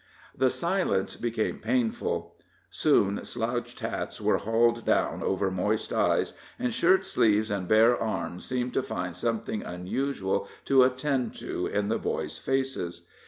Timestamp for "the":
0.35-0.49, 11.89-11.99